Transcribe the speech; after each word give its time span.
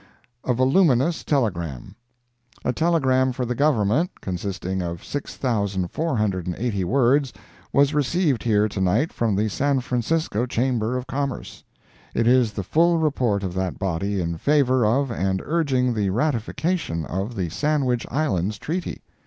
A 0.43 0.51
Voluminous 0.55 1.23
Telegram. 1.23 1.93
A 2.65 2.73
telegram 2.73 3.31
for 3.33 3.45
the 3.45 3.53
Government, 3.53 4.09
consisting 4.19 4.81
of 4.81 5.03
6,480 5.05 6.83
words, 6.85 7.31
was 7.71 7.93
received 7.93 8.41
here 8.41 8.67
to 8.67 8.81
night 8.81 9.13
from 9.13 9.35
the 9.35 9.47
San 9.47 9.79
Francisco 9.79 10.47
Chamber 10.47 10.97
of 10.97 11.05
Commerce. 11.05 11.63
It 12.15 12.25
is 12.25 12.53
the 12.53 12.63
full 12.63 12.97
report 12.97 13.43
of 13.43 13.53
that 13.53 13.77
body 13.77 14.19
in 14.19 14.37
favor 14.37 14.87
of 14.87 15.11
and 15.11 15.39
urging 15.45 15.93
the 15.93 16.09
ratification 16.09 17.05
of 17.05 17.35
the 17.35 17.49
Sandwich 17.49 18.07
Islands 18.09 18.57
treaty. 18.57 19.03